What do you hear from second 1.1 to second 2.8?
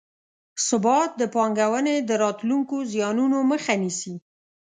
د پانګونې د راتلونکو